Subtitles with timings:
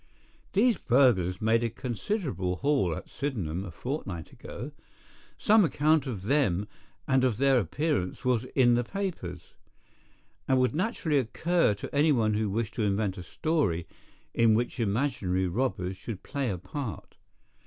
[0.53, 4.71] These burglars made a considerable haul at Sydenham a fortnight ago.
[5.37, 6.67] Some account of them
[7.07, 9.53] and of their appearance was in the papers,
[10.47, 13.85] and would naturally occur to anyone who wished to invent a story
[14.33, 17.13] in which imaginary robbers should play a part.